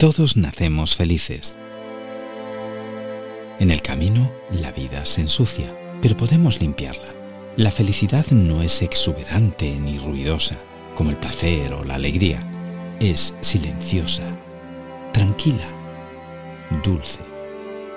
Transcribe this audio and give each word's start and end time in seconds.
Todos 0.00 0.36
nacemos 0.36 0.94
felices. 0.94 1.58
En 3.58 3.72
el 3.72 3.82
camino, 3.82 4.30
la 4.48 4.70
vida 4.70 5.04
se 5.06 5.22
ensucia, 5.22 5.76
pero 6.00 6.16
podemos 6.16 6.60
limpiarla. 6.60 7.12
La 7.56 7.72
felicidad 7.72 8.24
no 8.30 8.62
es 8.62 8.80
exuberante 8.82 9.76
ni 9.80 9.98
ruidosa, 9.98 10.56
como 10.94 11.10
el 11.10 11.16
placer 11.16 11.74
o 11.74 11.82
la 11.82 11.96
alegría. 11.96 12.48
Es 13.00 13.34
silenciosa, 13.40 14.22
tranquila, 15.12 15.66
dulce. 16.84 17.18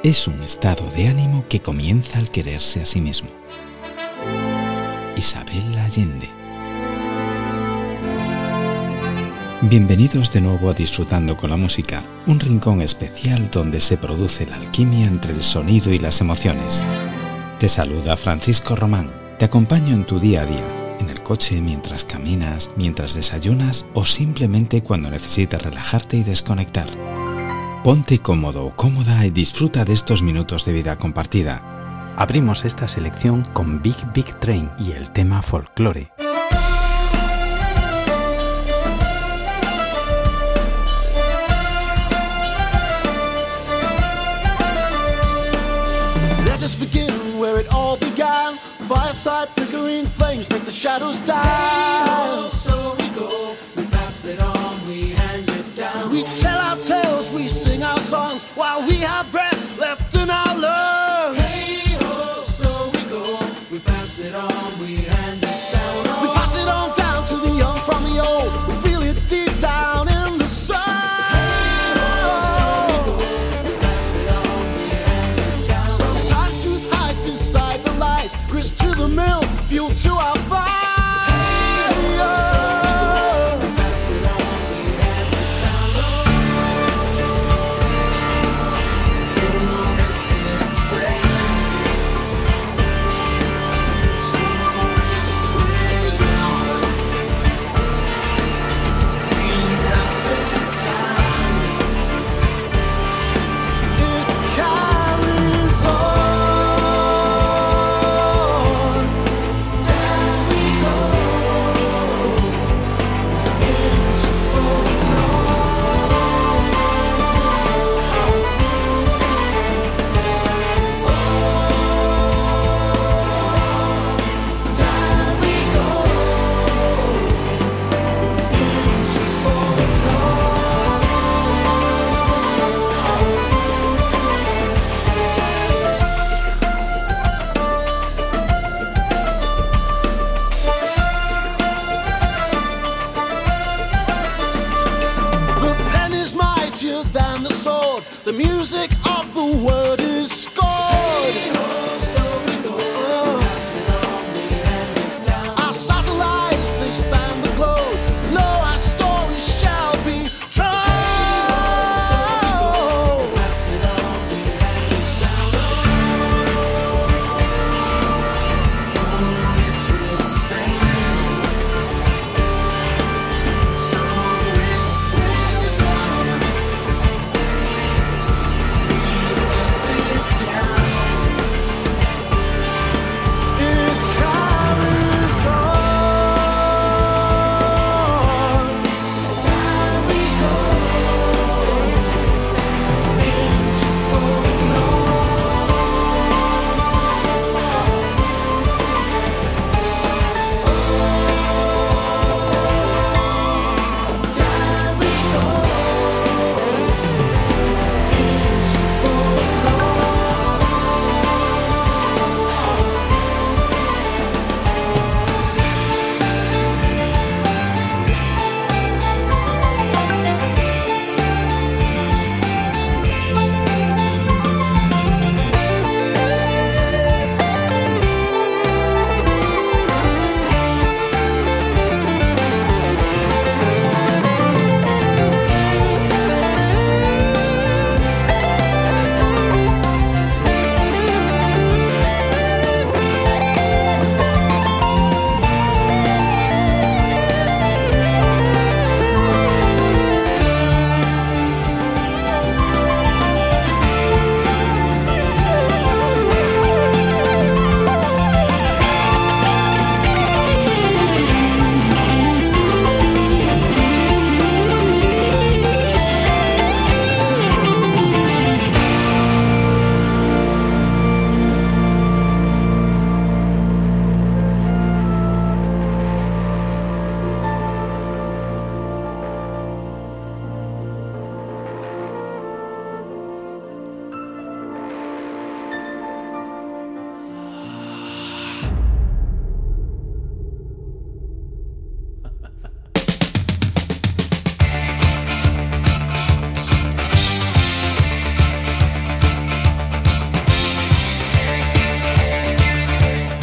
Es 0.02 0.28
un 0.28 0.42
estado 0.42 0.90
de 0.90 1.08
ánimo 1.08 1.46
que 1.48 1.62
comienza 1.62 2.18
al 2.18 2.32
quererse 2.32 2.82
a 2.82 2.88
sí 2.88 3.00
mismo. 3.00 3.30
Isabel 5.16 5.78
Allende 5.78 6.41
Bienvenidos 9.64 10.34
de 10.34 10.42
nuevo 10.42 10.72
a 10.72 10.74
Disfrutando 10.74 11.38
con 11.38 11.52
la 11.52 11.56
Música, 11.56 12.02
un 12.26 12.40
rincón 12.40 12.82
especial 12.82 13.52
donde 13.52 13.80
se 13.80 13.96
produce 13.96 14.48
la 14.48 14.56
alquimia 14.56 15.06
entre 15.06 15.34
el 15.34 15.44
sonido 15.44 15.94
y 15.94 16.00
las 16.00 16.20
emociones. 16.20 16.84
Te 17.60 17.70
saluda 17.70 18.18
Francisco 18.18 18.76
Román, 18.76 19.14
te 19.38 19.46
acompaño 19.46 19.94
en 19.94 20.06
tu 20.06 20.20
día 20.20 20.42
a 20.42 20.46
día, 20.48 20.98
en 21.00 21.12
el 21.12 21.22
coche 21.22 21.62
mientras 21.62 22.04
caminas, 22.06 22.72
mientras 22.76 23.14
desayunas 23.14 23.86
o 23.94 24.04
simplemente 24.04 24.82
cuando 24.82 25.12
necesitas 25.12 25.62
relajarte 25.62 26.18
y 26.18 26.24
desconectar. 26.24 26.88
Ponte 27.84 28.18
cómodo 28.18 28.66
o 28.66 28.76
cómoda 28.76 29.24
y 29.28 29.30
disfruta 29.30 29.86
de 29.86 29.94
estos 29.94 30.24
minutos 30.24 30.66
de 30.66 30.74
vida 30.74 30.98
compartida. 30.98 32.16
Abrimos 32.18 32.66
esta 32.66 32.88
selección 32.88 33.44
con 33.54 33.80
Big 33.84 34.12
Big 34.12 34.40
Train 34.40 34.72
y 34.80 34.94
el 34.94 35.12
tema 35.12 35.44
folklore. 35.44 36.12
Fireside 48.92 49.48
flickering 49.50 50.06
flames 50.06 50.50
make 50.50 50.64
the 50.64 50.72
shadows 50.72 51.18
die. 51.20 52.50
So 52.50 52.96
we 53.00 53.08
go, 53.10 53.56
we 53.78 53.86
pass 53.86 54.26
it 54.26 54.42
on, 54.42 54.88
we 54.88 55.12
hand 55.12 55.50
it 55.50 55.76
down. 55.76 56.12
We 56.12 56.24
tell 56.42 56.58
our 56.58 56.76
tales, 56.76 57.32
we 57.32 57.48
sing 57.48 57.82
our 57.84 58.00
songs 58.00 58.44
while 58.56 58.86
we 58.86 58.96
have 58.98 59.32
breath 59.32 59.80
left 59.80 60.14
in 60.16 60.30
our 60.30 60.58
lungs. 60.58 61.38
Hey 61.38 61.96
ho, 62.02 62.44
so 62.44 62.90
we 62.94 63.04
go, 63.10 63.40
we 63.72 63.80
pass 63.80 64.20
it 64.20 64.36
on, 64.36 64.80
we 64.80 64.96
hand 64.98 65.21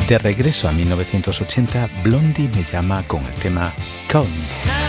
De 0.09 0.17
regreso 0.17 0.69
a 0.69 0.73
1980, 0.73 1.87
Blondie 2.03 2.49
me 2.49 2.65
llama 2.65 3.03
con 3.07 3.27
el 3.27 3.35
tema 3.35 3.75
Call 4.07 4.88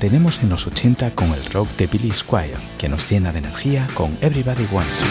mantenemos 0.00 0.42
en 0.42 0.48
los 0.48 0.66
80 0.66 1.14
con 1.14 1.30
el 1.34 1.44
rock 1.52 1.68
de 1.76 1.86
Billy 1.86 2.10
Squire, 2.10 2.56
que 2.78 2.88
nos 2.88 3.10
llena 3.10 3.32
de 3.32 3.40
energía 3.40 3.86
con 3.94 4.16
Everybody 4.22 4.66
Wants 4.72 5.02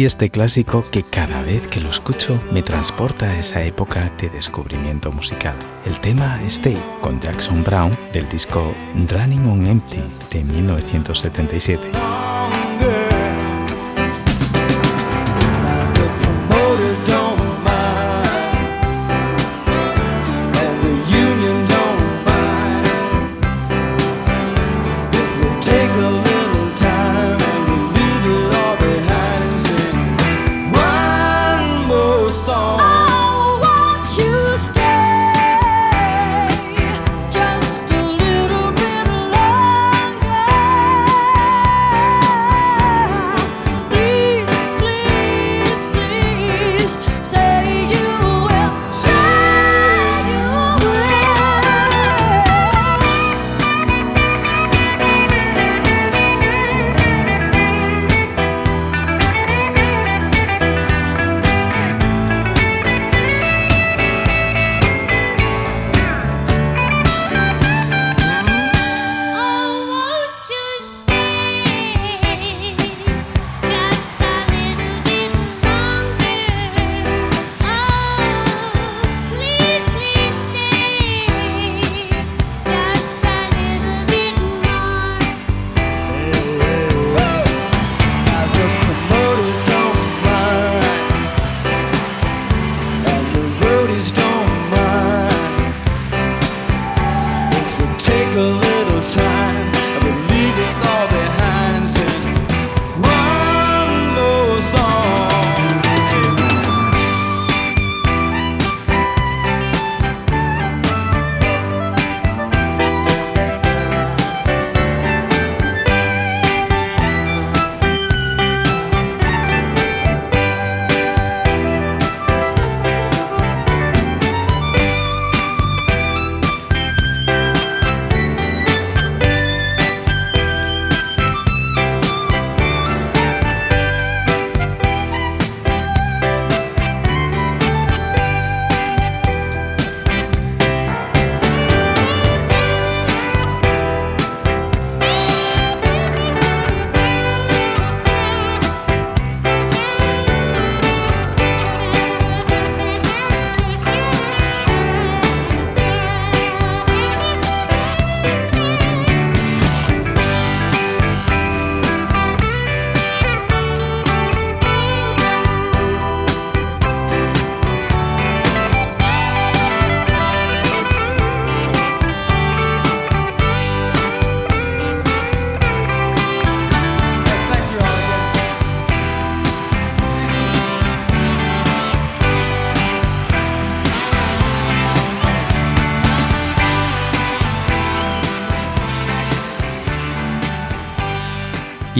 y 0.00 0.06
este 0.06 0.30
clásico 0.30 0.82
que 0.90 1.02
cada 1.02 1.42
vez 1.42 1.68
que 1.68 1.78
lo 1.78 1.90
escucho 1.90 2.40
me 2.52 2.62
transporta 2.62 3.26
a 3.26 3.38
esa 3.38 3.62
época 3.64 4.10
de 4.16 4.30
descubrimiento 4.30 5.12
musical. 5.12 5.54
El 5.84 6.00
tema 6.00 6.40
Stay 6.46 6.82
con 7.02 7.20
Jackson 7.20 7.62
Brown 7.62 7.94
del 8.10 8.26
disco 8.30 8.74
Running 8.94 9.44
on 9.44 9.66
Empty 9.66 10.00
de 10.32 10.44
1977. 10.44 12.09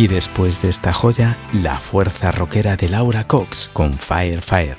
Y 0.01 0.09
después 0.09 0.63
de 0.63 0.71
esta 0.71 0.95
joya, 0.95 1.37
la 1.53 1.77
fuerza 1.77 2.33
rockera 2.33 2.75
de 2.75 2.89
Laura 2.89 3.25
Cox 3.25 3.69
con 3.71 3.93
Fire 3.93 4.41
Fire. 4.41 4.79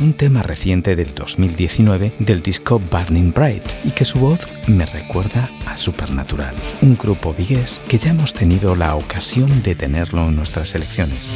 Un 0.00 0.12
tema 0.14 0.42
reciente 0.42 0.96
del 0.96 1.14
2019 1.14 2.14
del 2.18 2.42
disco 2.42 2.80
Burning 2.80 3.32
Bright 3.32 3.62
y 3.84 3.92
que 3.92 4.04
su 4.04 4.18
voz 4.18 4.40
me 4.66 4.86
recuerda 4.86 5.48
a 5.66 5.76
Supernatural, 5.76 6.56
un 6.82 6.98
grupo 6.98 7.32
vigués 7.32 7.80
que 7.86 7.98
ya 7.98 8.10
hemos 8.10 8.34
tenido 8.34 8.74
la 8.74 8.96
ocasión 8.96 9.62
de 9.62 9.76
tenerlo 9.76 10.26
en 10.26 10.34
nuestras 10.34 10.74
elecciones. 10.74 11.28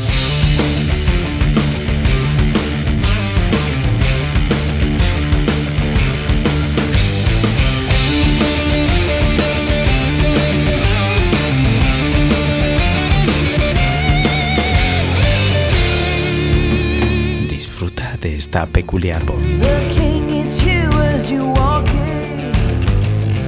peculiar 18.67 19.25
voz. 19.25 19.47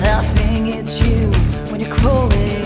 Nothing 0.00 0.66
you 1.00 1.30
when 1.71 1.80
you're. 1.80 2.63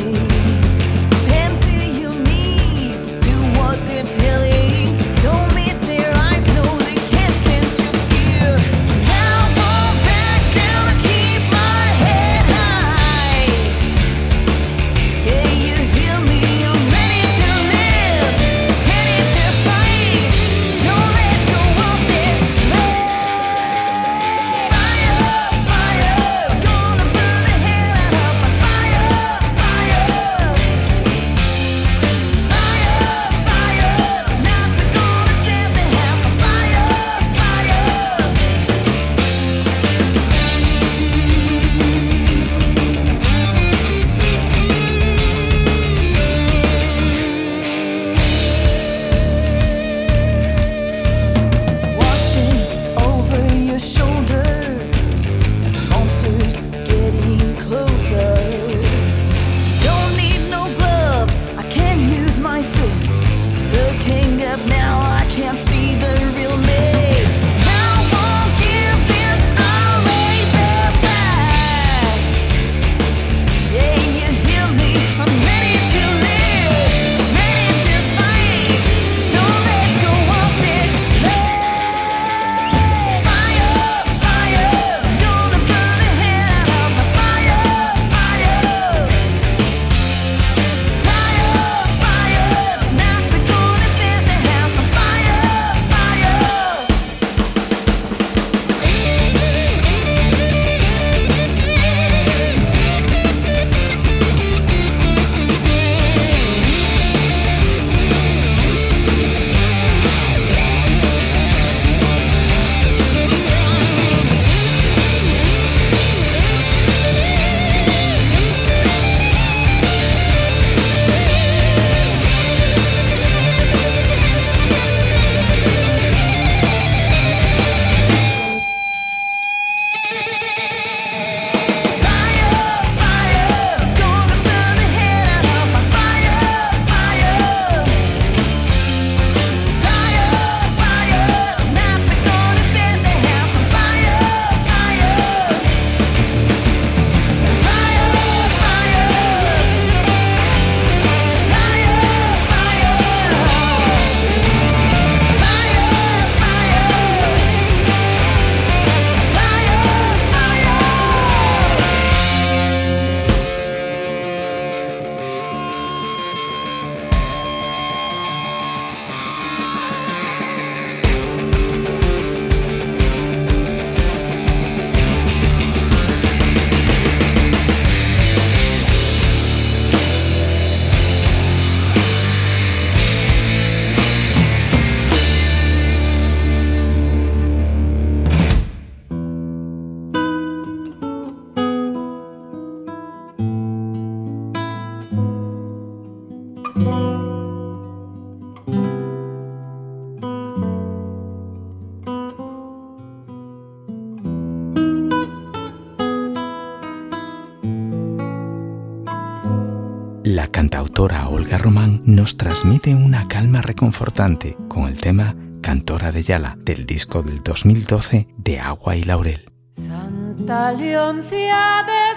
Nos 212.04 212.36
transmite 212.36 212.94
una 212.94 213.28
calma 213.28 213.62
reconfortante 213.62 214.56
con 214.68 214.88
el 214.88 215.00
tema 215.00 215.36
Cantora 215.62 216.10
de 216.10 216.25
Yala 216.25 216.56
del 216.58 216.84
disco 216.84 217.23
del 217.23 217.44
2012 217.44 218.26
de 218.36 218.58
Agua 218.58 218.97
y 218.97 219.04
Laurel. 219.04 219.52
Santa 219.71 220.73
Leoncia 220.73 221.84
de 221.86 222.16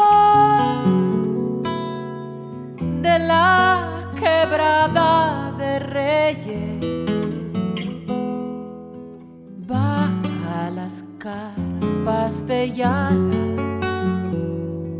Forfón, 0.00 0.62
de 3.02 3.18
la 3.18 4.10
quebrada 4.14 5.52
de 5.58 5.78
Reyes, 5.78 6.80
baja 9.66 10.70
las 10.74 11.04
carpas 11.18 12.46
de 12.46 12.72
Yala 12.72 13.56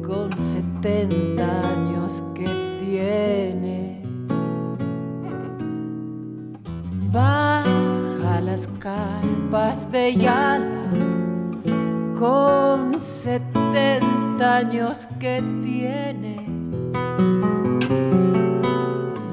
con 0.02 0.30
70 0.36 1.71
que 2.34 2.46
tiene. 2.80 4.02
baja 7.12 8.40
las 8.40 8.66
carpas 8.78 9.92
de 9.92 10.16
Yala 10.16 10.88
con 12.18 12.98
setenta 12.98 14.56
años 14.56 15.06
que 15.20 15.42
tiene. 15.62 16.40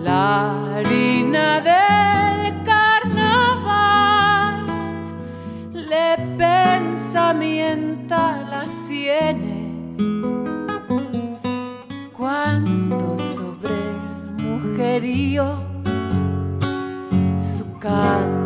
La 0.01 0.75
harina 0.75 1.61
del 1.61 2.61
carnaval 2.63 4.67
le 5.73 6.17
pensamienta 6.37 8.45
las 8.49 8.69
sienes 8.69 9.97
sobre 13.35 13.73
el 13.73 14.45
mujerío 14.45 15.69
canto 17.79 18.38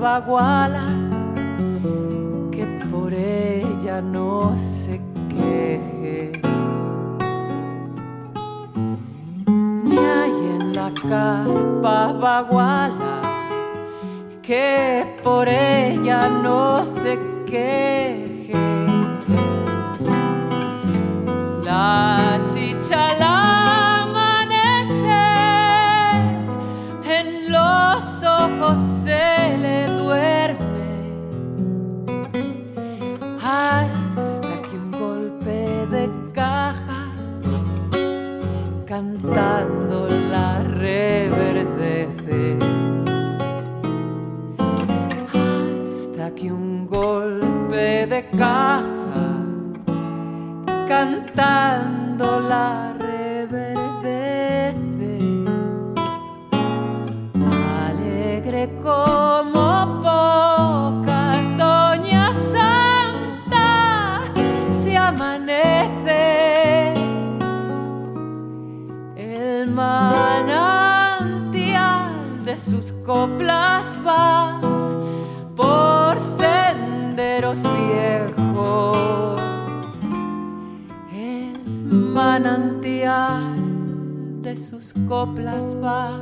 baguala 0.00 0.86
que 2.50 2.64
por 2.90 3.12
ella 3.12 4.00
no 4.00 4.56
se 4.56 4.98
queje. 5.28 6.32
Ni 9.84 9.98
hay 9.98 10.36
en 10.56 10.72
la 10.74 10.90
carpa 10.94 12.12
baguala 12.14 13.20
que 14.42 15.18
por 15.22 15.46
ella 15.48 16.28
no 16.42 16.82
se 16.84 17.18
queje. 17.46 18.54
La 21.62 22.40
chichala 22.46 23.49
golpe 47.70 48.06
de 48.06 48.26
caja 48.36 48.84
cantando 50.88 52.40
la 52.40 52.94
reverdece. 52.98 53.98
Alegre 57.86 58.70
como 58.82 60.02
pocas, 60.02 61.56
Doña 61.56 62.32
Santa 62.32 64.22
se 64.82 64.96
amanece. 64.96 66.94
El 69.16 69.70
manantial 69.70 70.44
de 72.44 72.56
sus 72.56 72.92
coplas 73.04 73.49
manantial 82.42 84.42
de 84.42 84.56
sus 84.56 84.92
coplas 85.06 85.76
va 85.76 86.18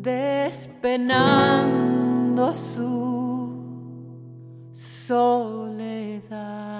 despenando 0.00 0.92
su 2.52 3.54
soledad. 4.72 6.71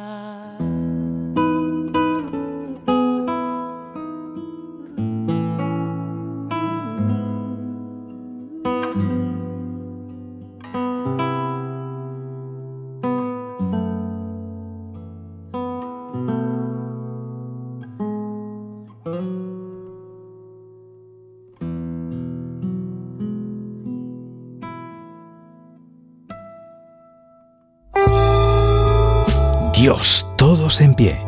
Dios, 29.83 30.29
todos 30.39 30.81
en 30.81 30.95
pie. 30.95 31.21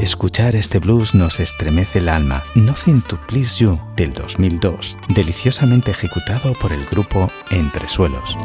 Escuchar 0.00 0.54
este 0.54 0.78
blues 0.78 1.16
nos 1.16 1.40
estremece 1.40 1.98
el 1.98 2.08
alma. 2.08 2.44
Nothing 2.54 3.00
to 3.08 3.18
Please 3.26 3.60
You 3.60 3.80
del 3.96 4.12
2002, 4.12 4.98
deliciosamente 5.08 5.90
ejecutado 5.90 6.52
por 6.60 6.72
el 6.72 6.84
grupo 6.84 7.28
Entre 7.50 7.88
Suelos. 7.88 8.38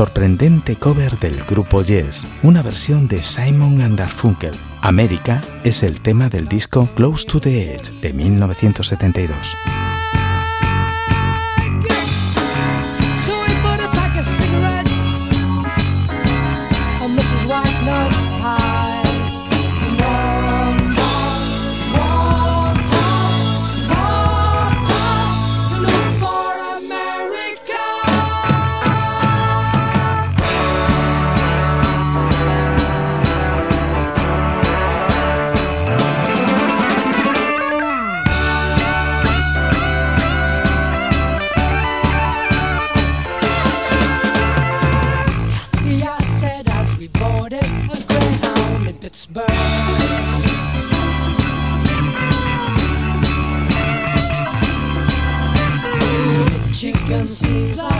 Sorprendente 0.00 0.76
cover 0.76 1.18
del 1.18 1.44
grupo 1.44 1.82
Yes, 1.82 2.26
una 2.42 2.62
versión 2.62 3.06
de 3.06 3.22
Simon 3.22 3.82
and 3.82 3.98
Garfunkel. 3.98 4.54
América 4.80 5.42
es 5.62 5.82
el 5.82 6.00
tema 6.00 6.30
del 6.30 6.48
disco 6.48 6.88
Close 6.94 7.26
to 7.26 7.38
the 7.38 7.74
Edge 7.74 7.92
de 8.00 8.14
1972. 8.14 9.79
can 57.10 57.26
see. 57.26 57.99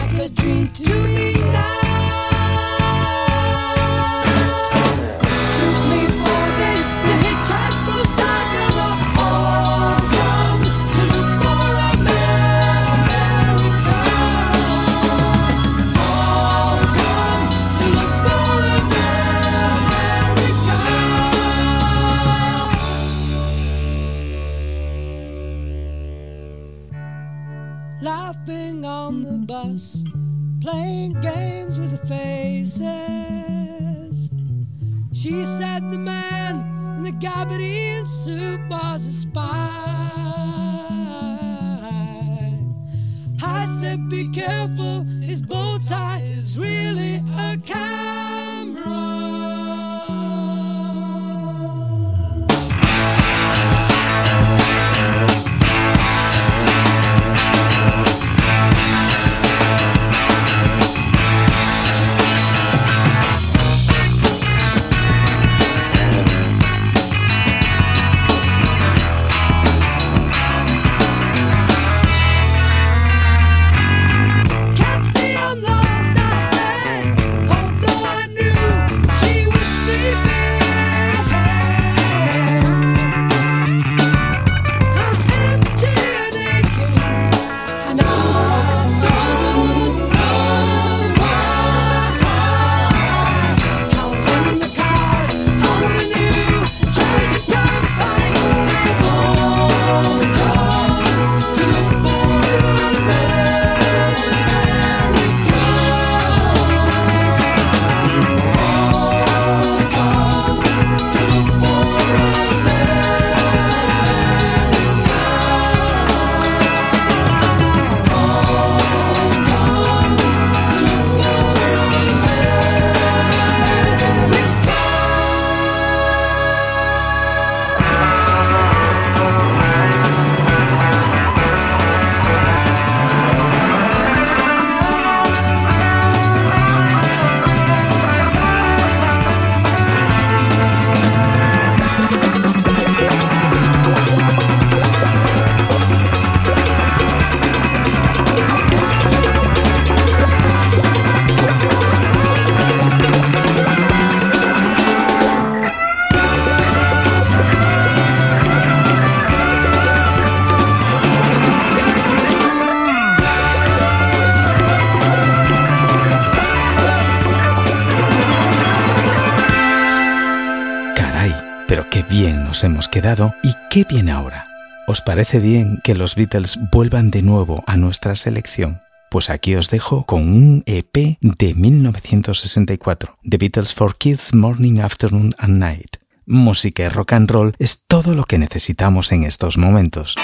Hemos 172.64 172.88
quedado 172.88 173.34
y 173.42 173.52
qué 173.70 173.84
viene 173.88 174.12
ahora. 174.12 174.46
¿Os 174.86 175.00
parece 175.00 175.38
bien 175.38 175.80
que 175.84 175.94
los 175.94 176.14
Beatles 176.14 176.58
vuelvan 176.72 177.10
de 177.10 177.22
nuevo 177.22 177.62
a 177.66 177.76
nuestra 177.76 178.16
selección? 178.16 178.80
Pues 179.10 179.30
aquí 179.30 179.54
os 179.54 179.70
dejo 179.70 180.04
con 180.04 180.22
un 180.22 180.62
EP 180.66 181.18
de 181.20 181.54
1964, 181.54 183.18
The 183.28 183.38
Beatles 183.38 183.74
for 183.74 183.96
Kids 183.96 184.34
Morning, 184.34 184.80
Afternoon 184.80 185.34
and 185.38 185.58
Night. 185.58 185.96
Música 186.26 186.84
y 186.84 186.88
rock 186.88 187.14
and 187.14 187.30
roll 187.30 187.54
es 187.58 187.84
todo 187.86 188.14
lo 188.14 188.24
que 188.24 188.38
necesitamos 188.38 189.12
en 189.12 189.24
estos 189.24 189.58
momentos. 189.58 190.16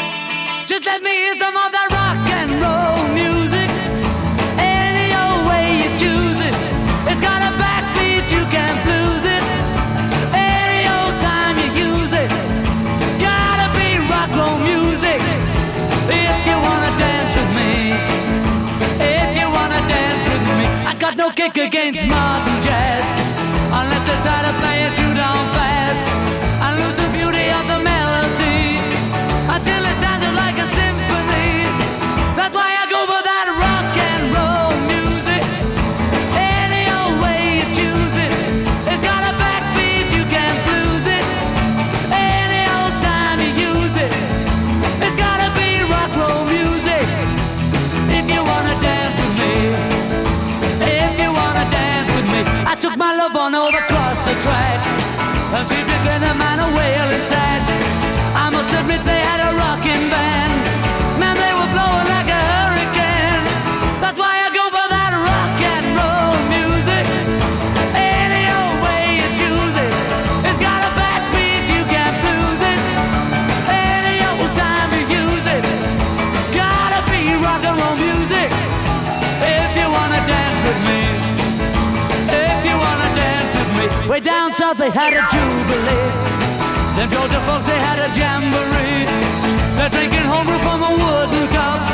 Kick 21.53 21.69
against 21.69 22.05
modern 22.07 22.63
jazz. 22.63 23.05
Unless 23.73 24.09
try 24.23 24.43
to 24.43 24.53
play 24.61 24.83
it 24.87 24.97
too 24.97 25.15
down 25.15 25.37
fast 25.55 26.16
Way 84.17 84.23
down 84.23 84.55
south 84.55 84.79
they 84.79 84.89
had 84.89 85.13
a 85.13 85.21
jubilee. 85.29 86.09
Them 86.97 87.11
Georgia 87.11 87.39
folks 87.45 87.67
they 87.67 87.77
had 87.77 88.01
a 88.01 88.09
jamboree. 88.17 89.05
They're 89.77 89.91
drinking 89.91 90.25
homebrew 90.25 90.57
from 90.65 90.81
a 90.89 90.93
wooden 90.97 91.47
cup. 91.53 91.85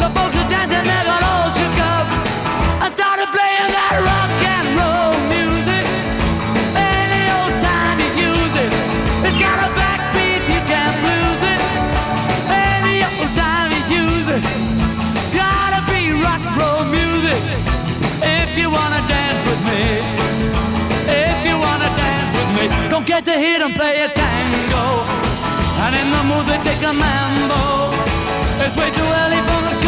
The 0.00 0.08
folks 0.08 0.36
are 0.40 0.48
dancing, 0.48 0.88
they 0.88 1.04
got 1.04 1.19
me. 22.68 22.88
Don't 22.88 23.06
get 23.06 23.24
to 23.24 23.32
hear 23.32 23.58
them 23.58 23.72
play 23.72 24.02
a 24.02 24.08
tango. 24.08 24.84
And 25.84 25.94
in 25.96 26.08
the 26.12 26.22
mood 26.28 26.44
they 26.46 26.60
take 26.62 26.82
a 26.82 26.92
mambo. 26.92 27.62
It's 28.64 28.76
way 28.76 28.90
too 28.90 29.08
early 29.22 29.40
for 29.48 29.60
the 29.68 29.79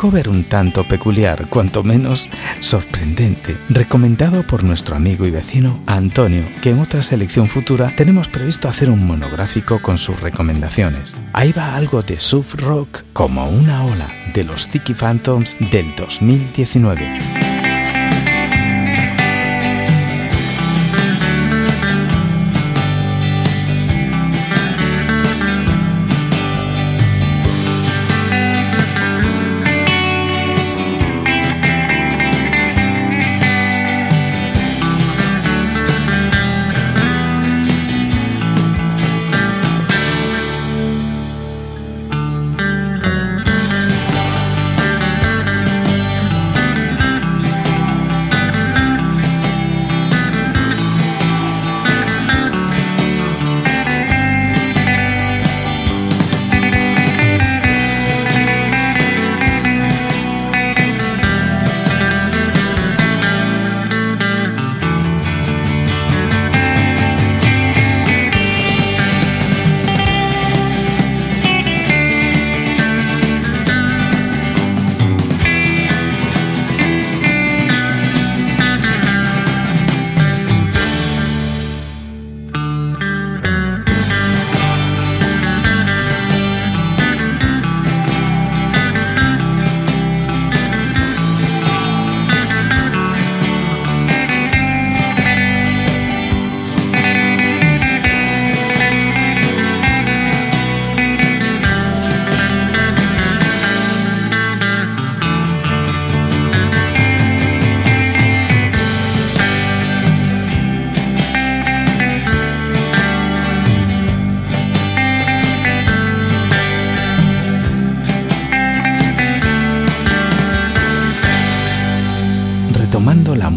cover 0.00 0.30
un 0.30 0.44
tanto 0.44 0.88
peculiar, 0.88 1.46
cuanto 1.50 1.82
menos 1.82 2.26
sorprendente, 2.60 3.58
recomendado 3.68 4.46
por 4.46 4.64
nuestro 4.64 4.96
amigo 4.96 5.26
y 5.26 5.30
vecino 5.30 5.78
Antonio, 5.84 6.42
que 6.62 6.70
en 6.70 6.78
otra 6.78 7.02
selección 7.02 7.48
futura 7.48 7.92
tenemos 7.94 8.28
previsto 8.28 8.66
hacer 8.66 8.88
un 8.88 9.06
monográfico 9.06 9.82
con 9.82 9.98
sus 9.98 10.18
recomendaciones. 10.18 11.18
Ahí 11.34 11.52
va 11.52 11.76
algo 11.76 12.00
de 12.00 12.18
surf 12.18 12.54
rock 12.54 13.02
como 13.12 13.50
una 13.50 13.84
ola 13.84 14.08
de 14.32 14.44
los 14.44 14.62
Sticky 14.62 14.94
Phantoms 14.94 15.54
del 15.70 15.94
2019. 15.94 17.39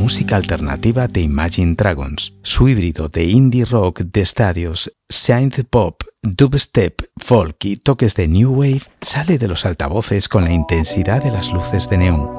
Música 0.04 0.36
alternativa 0.36 1.08
de 1.08 1.22
Imagine 1.22 1.76
Dragons, 1.76 2.34
su 2.44 2.68
híbrido 2.68 3.08
de 3.08 3.24
indie 3.24 3.64
rock 3.64 4.02
de 4.02 4.20
estadios, 4.20 4.92
synth 5.08 5.64
pop, 5.70 6.04
dubstep, 6.22 7.04
folk 7.16 7.64
y 7.64 7.78
toques 7.78 8.14
de 8.16 8.28
new 8.28 8.52
wave 8.52 8.82
sale 9.02 9.38
de 9.38 9.48
los 9.48 9.66
altavoces 9.66 10.28
con 10.28 10.44
la 10.44 10.52
intensidad 10.52 11.24
de 11.24 11.32
las 11.32 11.54
luces 11.54 11.90
de 11.90 12.00
neón. 12.00 12.30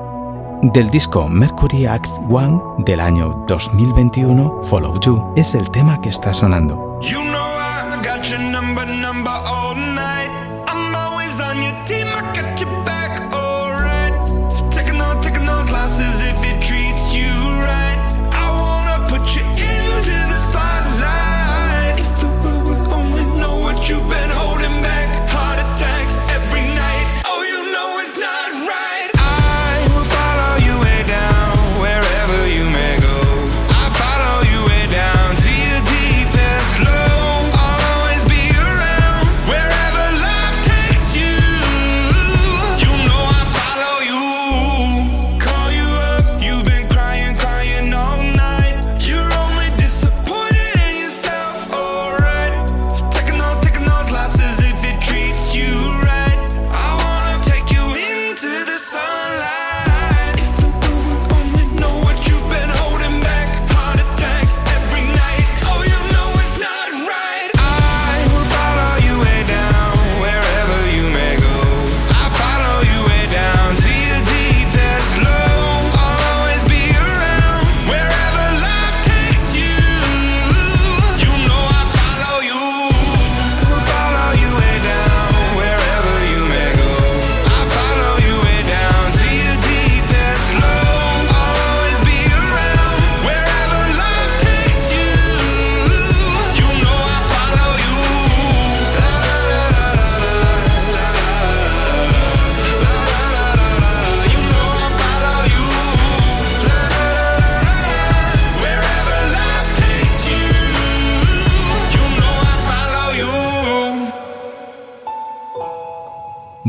Del 0.75 0.91
disco 0.91 1.27
Mercury 1.31 1.87
Act 1.87 2.11
1 2.29 2.85
del 2.85 3.01
año 3.01 3.47
2021, 3.49 4.61
Follow 4.65 5.01
You 5.01 5.33
es 5.35 5.55
el 5.55 5.71
tema 5.71 5.99
que 6.03 6.11
está 6.11 6.35
sonando. 6.35 7.01
You 7.01 7.23
know 7.23 7.45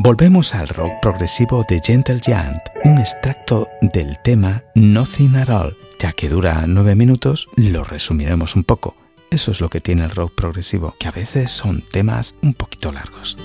Volvemos 0.06 0.54
al 0.54 0.68
rock 0.68 1.00
progresivo 1.02 1.66
de 1.68 1.82
Gentle 1.84 2.20
Giant, 2.24 2.62
un 2.84 3.00
extracto 3.00 3.68
del 3.82 4.20
tema 4.24 4.64
Nothing 4.76 5.36
at 5.36 5.50
All. 5.50 5.76
Ya 5.98 6.12
que 6.12 6.30
dura 6.30 6.66
nueve 6.68 6.96
minutos, 6.96 7.50
lo 7.56 7.84
resumiremos 7.84 8.56
un 8.56 8.66
poco. 8.66 8.96
Eso 9.32 9.50
es 9.50 9.62
lo 9.62 9.70
que 9.70 9.82
tiene 9.82 10.04
el 10.04 10.12
rock 10.12 10.36
progresivo, 10.36 10.94
que 11.00 11.08
a 11.08 11.12
veces 11.12 11.50
son 11.50 11.82
temas 11.82 12.38
un 12.44 12.54
poquito 12.54 12.92
largos. 12.92 13.36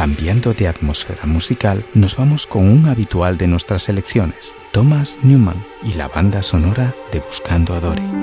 Cambiando 0.00 0.54
de 0.54 0.66
atmósfera 0.66 1.26
musical, 1.26 1.84
nos 1.92 2.16
vamos 2.16 2.46
con 2.46 2.66
un 2.66 2.88
habitual 2.88 3.36
de 3.36 3.46
nuestras 3.46 3.82
selecciones, 3.82 4.56
Thomas 4.72 5.18
Newman 5.22 5.62
y 5.82 5.92
la 5.92 6.08
banda 6.08 6.42
sonora 6.42 6.94
de 7.12 7.20
Buscando 7.20 7.74
a 7.74 7.80
Dory. 7.80 8.19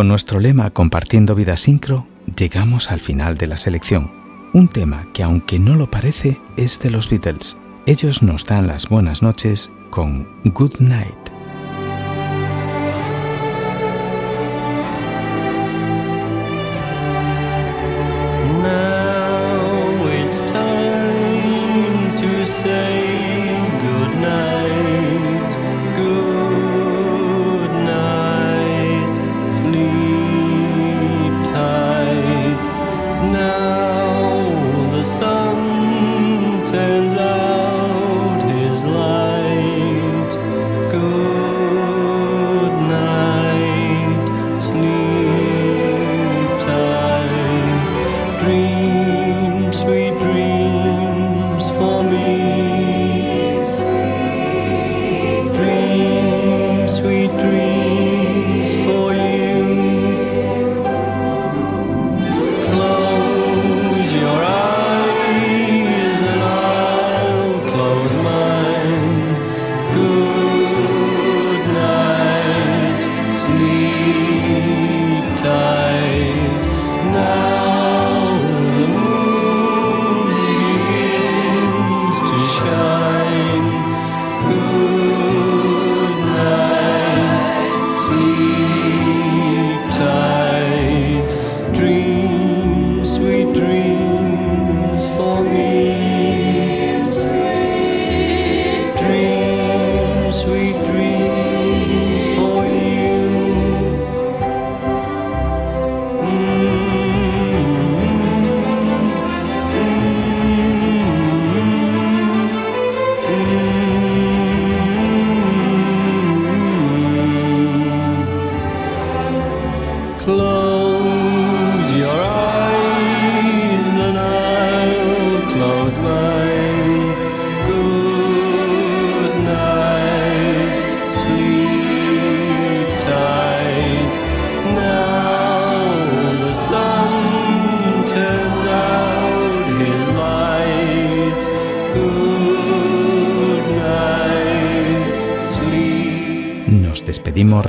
Con 0.00 0.08
nuestro 0.08 0.40
lema 0.40 0.70
Compartiendo 0.70 1.34
Vida 1.34 1.58
Sincro, 1.58 2.06
llegamos 2.34 2.90
al 2.90 3.00
final 3.00 3.36
de 3.36 3.46
la 3.46 3.58
selección. 3.58 4.10
Un 4.54 4.66
tema 4.66 5.06
que 5.12 5.22
aunque 5.22 5.58
no 5.58 5.76
lo 5.76 5.90
parece 5.90 6.40
es 6.56 6.80
de 6.80 6.90
los 6.90 7.10
Beatles. 7.10 7.58
Ellos 7.84 8.22
nos 8.22 8.46
dan 8.46 8.66
las 8.66 8.88
buenas 8.88 9.20
noches 9.20 9.70
con 9.90 10.26
Good 10.44 10.76
Night. 10.78 11.29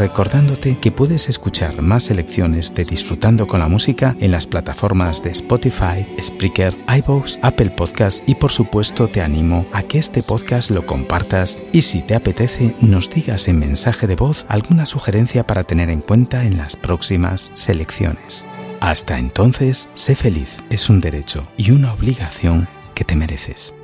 Recordándote 0.01 0.79
que 0.79 0.91
puedes 0.91 1.29
escuchar 1.29 1.83
más 1.83 2.05
selecciones 2.05 2.73
de 2.73 2.85
Disfrutando 2.85 3.45
con 3.45 3.59
la 3.59 3.67
Música 3.67 4.15
en 4.19 4.31
las 4.31 4.47
plataformas 4.47 5.21
de 5.21 5.29
Spotify, 5.29 6.07
Spreaker, 6.19 6.75
iVoox, 6.87 7.37
Apple 7.43 7.69
Podcast 7.69 8.27
y 8.27 8.33
por 8.33 8.51
supuesto 8.51 9.09
te 9.09 9.21
animo 9.21 9.67
a 9.71 9.83
que 9.83 9.99
este 9.99 10.23
podcast 10.23 10.71
lo 10.71 10.87
compartas 10.87 11.61
y 11.71 11.83
si 11.83 12.01
te 12.01 12.15
apetece 12.15 12.75
nos 12.81 13.11
digas 13.11 13.47
en 13.47 13.59
mensaje 13.59 14.07
de 14.07 14.15
voz 14.15 14.47
alguna 14.49 14.87
sugerencia 14.87 15.45
para 15.45 15.63
tener 15.63 15.91
en 15.91 16.01
cuenta 16.01 16.45
en 16.45 16.57
las 16.57 16.75
próximas 16.75 17.51
selecciones. 17.53 18.43
Hasta 18.79 19.19
entonces, 19.19 19.87
sé 19.93 20.15
feliz, 20.15 20.63
es 20.71 20.89
un 20.89 20.99
derecho 20.99 21.43
y 21.57 21.69
una 21.69 21.93
obligación 21.93 22.67
que 22.95 23.05
te 23.05 23.15
mereces. 23.15 23.75